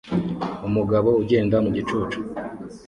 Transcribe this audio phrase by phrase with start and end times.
[0.67, 2.19] Umugabo ugenda mu gicucu